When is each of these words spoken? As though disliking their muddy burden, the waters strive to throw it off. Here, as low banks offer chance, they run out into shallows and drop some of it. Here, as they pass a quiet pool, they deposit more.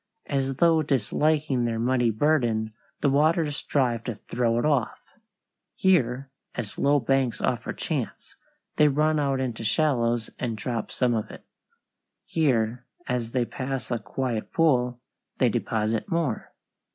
As 0.25 0.55
though 0.55 0.81
disliking 0.81 1.65
their 1.65 1.77
muddy 1.77 2.09
burden, 2.09 2.73
the 3.01 3.09
waters 3.11 3.55
strive 3.55 4.03
to 4.05 4.15
throw 4.15 4.57
it 4.57 4.65
off. 4.65 5.13
Here, 5.75 6.31
as 6.55 6.79
low 6.79 6.99
banks 6.99 7.39
offer 7.39 7.71
chance, 7.71 8.35
they 8.77 8.87
run 8.87 9.19
out 9.19 9.39
into 9.39 9.63
shallows 9.63 10.31
and 10.39 10.57
drop 10.57 10.89
some 10.89 11.13
of 11.13 11.29
it. 11.29 11.45
Here, 12.25 12.87
as 13.07 13.31
they 13.33 13.45
pass 13.45 13.91
a 13.91 13.99
quiet 13.99 14.51
pool, 14.51 14.99
they 15.37 15.49
deposit 15.49 16.09
more. 16.09 16.51